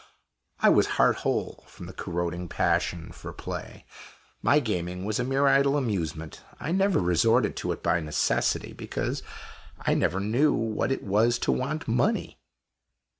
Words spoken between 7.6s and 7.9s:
it